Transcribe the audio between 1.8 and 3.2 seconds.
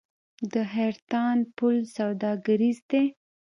سوداګریز دی